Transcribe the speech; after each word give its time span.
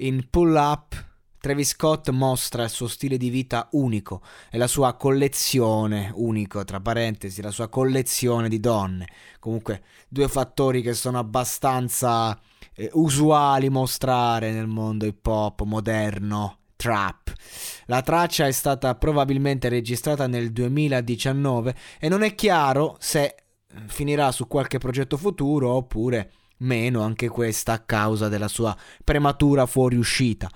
In 0.00 0.28
Pull 0.30 0.54
Up, 0.54 1.06
Travis 1.40 1.70
Scott 1.70 2.10
mostra 2.10 2.62
il 2.62 2.70
suo 2.70 2.86
stile 2.86 3.16
di 3.16 3.30
vita 3.30 3.66
unico 3.72 4.22
e 4.48 4.56
la 4.56 4.68
sua 4.68 4.94
collezione, 4.94 6.12
unico 6.14 6.62
tra 6.62 6.78
parentesi, 6.78 7.42
la 7.42 7.50
sua 7.50 7.66
collezione 7.66 8.48
di 8.48 8.60
donne. 8.60 9.08
Comunque, 9.40 9.82
due 10.08 10.28
fattori 10.28 10.82
che 10.82 10.94
sono 10.94 11.18
abbastanza 11.18 12.38
eh, 12.74 12.90
usuali 12.92 13.70
mostrare 13.70 14.52
nel 14.52 14.68
mondo 14.68 15.04
hip 15.04 15.26
hop 15.26 15.62
moderno, 15.62 16.58
trap. 16.76 17.32
La 17.86 18.00
traccia 18.00 18.46
è 18.46 18.52
stata 18.52 18.94
probabilmente 18.94 19.68
registrata 19.68 20.28
nel 20.28 20.52
2019 20.52 21.74
e 21.98 22.08
non 22.08 22.22
è 22.22 22.36
chiaro 22.36 22.94
se 23.00 23.34
finirà 23.86 24.30
su 24.30 24.46
qualche 24.46 24.78
progetto 24.78 25.16
futuro 25.16 25.70
oppure 25.70 26.30
meno 26.58 27.02
anche 27.02 27.28
questa 27.28 27.72
a 27.72 27.78
causa 27.80 28.28
della 28.28 28.48
sua 28.48 28.76
prematura 29.04 29.66
fuoriuscita. 29.66 30.50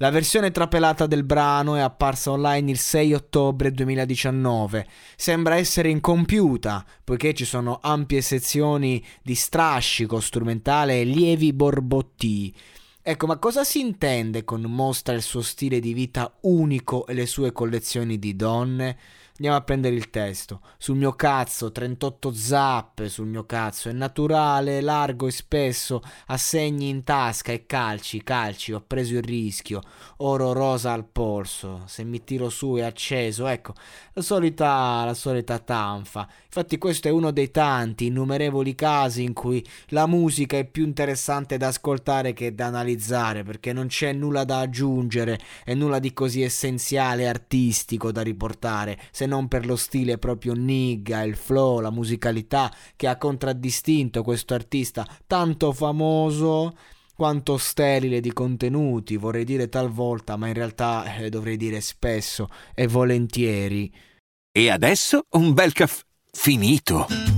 La 0.00 0.10
versione 0.10 0.52
trapelata 0.52 1.06
del 1.06 1.24
brano 1.24 1.74
è 1.74 1.80
apparsa 1.80 2.30
online 2.30 2.70
il 2.70 2.78
6 2.78 3.14
ottobre 3.14 3.72
2019. 3.72 4.86
Sembra 5.16 5.56
essere 5.56 5.88
incompiuta, 5.88 6.84
poiché 7.02 7.34
ci 7.34 7.44
sono 7.44 7.80
ampie 7.82 8.20
sezioni 8.20 9.04
di 9.22 9.34
strascico 9.34 10.20
strumentale 10.20 11.00
e 11.00 11.04
lievi 11.04 11.52
borbottii. 11.52 12.54
Ecco, 13.02 13.26
ma 13.26 13.38
cosa 13.38 13.64
si 13.64 13.80
intende 13.80 14.44
con 14.44 14.60
mostra 14.60 15.14
il 15.14 15.22
suo 15.22 15.40
stile 15.40 15.80
di 15.80 15.94
vita 15.94 16.32
unico 16.42 17.06
e 17.06 17.14
le 17.14 17.26
sue 17.26 17.50
collezioni 17.52 18.18
di 18.18 18.36
donne? 18.36 18.98
Andiamo 19.38 19.58
a 19.58 19.62
prendere 19.62 19.94
il 19.94 20.10
testo. 20.10 20.62
Sul 20.78 20.96
mio 20.96 21.12
cazzo, 21.12 21.70
38 21.70 22.32
zappe 22.32 23.08
sul 23.08 23.28
mio 23.28 23.46
cazzo. 23.46 23.88
È 23.88 23.92
naturale, 23.92 24.80
largo 24.80 25.28
e 25.28 25.30
spesso. 25.30 26.02
Assegni 26.26 26.88
in 26.88 27.04
tasca 27.04 27.52
e 27.52 27.64
calci, 27.64 28.24
calci. 28.24 28.72
Ho 28.72 28.82
preso 28.84 29.14
il 29.14 29.22
rischio. 29.22 29.80
Oro 30.16 30.52
rosa 30.52 30.92
al 30.92 31.04
polso. 31.04 31.84
Se 31.86 32.02
mi 32.02 32.24
tiro 32.24 32.48
su 32.48 32.74
è 32.74 32.82
acceso. 32.82 33.46
Ecco, 33.46 33.74
la 34.14 34.22
solita, 34.22 35.04
la 35.04 35.14
solita 35.14 35.60
tanfa. 35.60 36.26
Infatti 36.58 36.76
questo 36.76 37.06
è 37.06 37.12
uno 37.12 37.30
dei 37.30 37.52
tanti, 37.52 38.06
innumerevoli 38.06 38.74
casi 38.74 39.22
in 39.22 39.34
cui 39.34 39.64
la 39.90 40.08
musica 40.08 40.56
è 40.56 40.64
più 40.64 40.82
interessante 40.82 41.56
da 41.56 41.68
ascoltare 41.68 42.32
che 42.32 42.56
da 42.56 42.66
analizzare, 42.66 43.44
perché 43.44 43.72
non 43.72 43.86
c'è 43.86 44.12
nulla 44.12 44.42
da 44.42 44.58
aggiungere 44.58 45.38
e 45.64 45.74
nulla 45.74 46.00
di 46.00 46.12
così 46.12 46.42
essenziale 46.42 47.28
artistico 47.28 48.10
da 48.10 48.22
riportare, 48.22 48.98
se 49.12 49.26
non 49.28 49.46
per 49.46 49.66
lo 49.66 49.76
stile 49.76 50.18
proprio 50.18 50.54
nigga, 50.54 51.22
il 51.22 51.36
flow, 51.36 51.78
la 51.78 51.92
musicalità 51.92 52.72
che 52.96 53.06
ha 53.06 53.16
contraddistinto 53.16 54.24
questo 54.24 54.54
artista 54.54 55.06
tanto 55.26 55.72
famoso 55.72 56.74
quanto 57.14 57.56
sterile 57.56 58.20
di 58.20 58.32
contenuti, 58.32 59.16
vorrei 59.16 59.44
dire 59.44 59.68
talvolta, 59.68 60.36
ma 60.36 60.46
in 60.46 60.54
realtà 60.54 61.16
eh, 61.16 61.28
dovrei 61.28 61.56
dire 61.56 61.80
spesso 61.80 62.48
e 62.74 62.86
volentieri. 62.86 63.92
E 64.52 64.70
adesso 64.70 65.22
un 65.30 65.52
bel 65.52 65.72
caffè 65.72 66.02
finito. 66.30 67.37